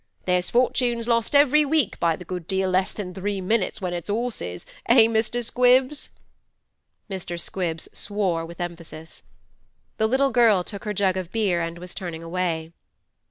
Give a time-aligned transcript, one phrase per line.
[0.25, 4.09] There's fortunes lost every week by a good deal less than three minutes when it's
[4.09, 5.45] 'orses—eh, Mr.
[5.45, 6.09] Squibbs?'
[7.07, 7.39] Mr.
[7.39, 9.21] Squibbs swore with emphasis.
[9.97, 12.71] The little girl took her jug of beer and was turning away.